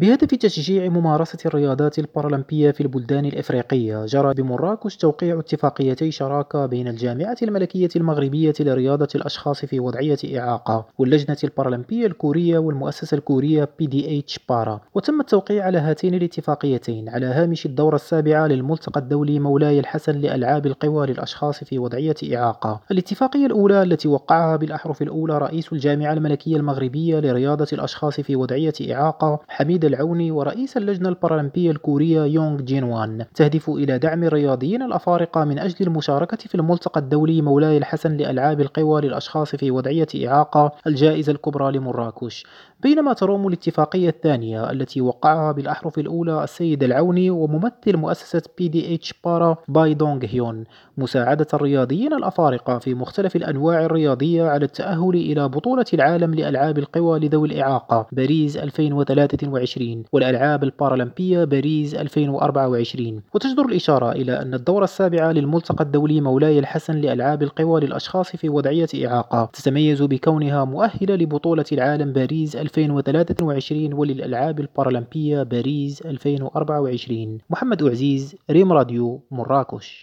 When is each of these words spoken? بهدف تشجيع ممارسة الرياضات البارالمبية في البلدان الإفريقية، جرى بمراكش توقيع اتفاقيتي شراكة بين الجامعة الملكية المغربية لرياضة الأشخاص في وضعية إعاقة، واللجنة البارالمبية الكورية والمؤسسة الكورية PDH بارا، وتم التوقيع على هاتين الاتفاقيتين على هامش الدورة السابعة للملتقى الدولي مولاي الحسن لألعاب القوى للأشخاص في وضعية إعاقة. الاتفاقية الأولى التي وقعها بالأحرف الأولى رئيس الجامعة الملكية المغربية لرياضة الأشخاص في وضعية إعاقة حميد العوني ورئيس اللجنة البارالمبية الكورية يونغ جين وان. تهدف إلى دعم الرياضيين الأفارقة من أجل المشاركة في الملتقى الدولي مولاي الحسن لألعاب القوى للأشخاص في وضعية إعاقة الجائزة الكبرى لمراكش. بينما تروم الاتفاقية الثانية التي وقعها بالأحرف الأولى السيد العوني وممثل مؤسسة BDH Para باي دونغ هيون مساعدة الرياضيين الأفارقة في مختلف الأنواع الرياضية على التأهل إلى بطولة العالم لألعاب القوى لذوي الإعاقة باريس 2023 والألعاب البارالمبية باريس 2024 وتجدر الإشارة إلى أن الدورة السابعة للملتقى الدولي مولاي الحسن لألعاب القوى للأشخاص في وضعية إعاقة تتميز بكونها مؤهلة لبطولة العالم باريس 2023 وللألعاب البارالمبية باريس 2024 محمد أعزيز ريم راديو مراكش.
بهدف 0.00 0.28
تشجيع 0.28 0.88
ممارسة 0.88 1.38
الرياضات 1.46 1.98
البارالمبية 1.98 2.70
في 2.70 2.80
البلدان 2.80 3.24
الإفريقية، 3.24 4.06
جرى 4.06 4.34
بمراكش 4.34 4.96
توقيع 4.96 5.38
اتفاقيتي 5.38 6.10
شراكة 6.10 6.66
بين 6.66 6.88
الجامعة 6.88 7.36
الملكية 7.42 7.88
المغربية 7.96 8.52
لرياضة 8.60 9.08
الأشخاص 9.14 9.64
في 9.64 9.80
وضعية 9.80 10.18
إعاقة، 10.38 10.86
واللجنة 10.98 11.36
البارالمبية 11.44 12.06
الكورية 12.06 12.58
والمؤسسة 12.58 13.16
الكورية 13.16 13.68
PDH 13.82 14.38
بارا، 14.48 14.80
وتم 14.94 15.20
التوقيع 15.20 15.64
على 15.64 15.78
هاتين 15.78 16.14
الاتفاقيتين 16.14 17.08
على 17.08 17.26
هامش 17.26 17.66
الدورة 17.66 17.94
السابعة 17.94 18.46
للملتقى 18.46 19.00
الدولي 19.00 19.38
مولاي 19.38 19.78
الحسن 19.80 20.12
لألعاب 20.20 20.66
القوى 20.66 21.06
للأشخاص 21.06 21.64
في 21.64 21.78
وضعية 21.78 22.16
إعاقة. 22.34 22.80
الاتفاقية 22.90 23.46
الأولى 23.46 23.82
التي 23.82 24.08
وقعها 24.08 24.56
بالأحرف 24.56 25.02
الأولى 25.02 25.38
رئيس 25.38 25.72
الجامعة 25.72 26.12
الملكية 26.12 26.56
المغربية 26.56 27.20
لرياضة 27.20 27.66
الأشخاص 27.72 28.20
في 28.20 28.36
وضعية 28.36 28.74
إعاقة 28.92 29.40
حميد 29.48 29.89
العوني 29.90 30.30
ورئيس 30.30 30.76
اللجنة 30.76 31.08
البارالمبية 31.08 31.70
الكورية 31.70 32.24
يونغ 32.24 32.60
جين 32.60 32.84
وان. 32.84 33.24
تهدف 33.34 33.70
إلى 33.70 33.98
دعم 33.98 34.24
الرياضيين 34.24 34.82
الأفارقة 34.82 35.44
من 35.44 35.58
أجل 35.58 35.86
المشاركة 35.86 36.36
في 36.36 36.54
الملتقى 36.54 37.00
الدولي 37.00 37.42
مولاي 37.42 37.76
الحسن 37.76 38.16
لألعاب 38.16 38.60
القوى 38.60 39.00
للأشخاص 39.00 39.56
في 39.56 39.70
وضعية 39.70 40.06
إعاقة 40.26 40.72
الجائزة 40.86 41.32
الكبرى 41.32 41.72
لمراكش. 41.72 42.46
بينما 42.82 43.12
تروم 43.12 43.46
الاتفاقية 43.48 44.08
الثانية 44.08 44.70
التي 44.70 45.00
وقعها 45.00 45.52
بالأحرف 45.52 45.98
الأولى 45.98 46.44
السيد 46.44 46.82
العوني 46.82 47.30
وممثل 47.30 47.96
مؤسسة 47.96 48.42
BDH 48.58 49.14
Para 49.24 49.56
باي 49.68 49.94
دونغ 49.94 50.24
هيون 50.26 50.64
مساعدة 50.98 51.46
الرياضيين 51.54 52.12
الأفارقة 52.12 52.78
في 52.78 52.94
مختلف 52.94 53.36
الأنواع 53.36 53.84
الرياضية 53.84 54.44
على 54.44 54.64
التأهل 54.64 55.10
إلى 55.14 55.48
بطولة 55.48 55.84
العالم 55.94 56.34
لألعاب 56.34 56.78
القوى 56.78 57.18
لذوي 57.18 57.48
الإعاقة 57.48 58.06
باريس 58.12 58.56
2023 58.56 60.02
والألعاب 60.12 60.64
البارالمبية 60.64 61.44
باريس 61.44 61.94
2024 61.94 63.22
وتجدر 63.34 63.64
الإشارة 63.64 64.12
إلى 64.12 64.42
أن 64.42 64.54
الدورة 64.54 64.84
السابعة 64.84 65.32
للملتقى 65.32 65.84
الدولي 65.84 66.20
مولاي 66.20 66.58
الحسن 66.58 66.96
لألعاب 66.96 67.42
القوى 67.42 67.80
للأشخاص 67.80 68.36
في 68.36 68.48
وضعية 68.48 68.88
إعاقة 69.06 69.50
تتميز 69.52 70.02
بكونها 70.02 70.64
مؤهلة 70.64 71.14
لبطولة 71.14 71.64
العالم 71.72 72.12
باريس 72.12 72.56
2023 72.78 73.92
وللألعاب 73.94 74.60
البارالمبية 74.60 75.42
باريس 75.42 76.02
2024 76.02 77.38
محمد 77.50 77.82
أعزيز 77.82 78.36
ريم 78.50 78.72
راديو 78.72 79.22
مراكش. 79.30 79.98